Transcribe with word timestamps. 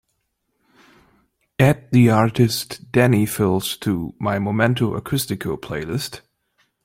add 1.59 1.91
the 1.91 2.09
artist 2.09 2.91
dani 2.91 3.29
filth 3.29 3.79
to 3.79 4.15
my 4.17 4.39
momento 4.39 4.95
acústico 4.99 5.55
playlist 5.59 6.21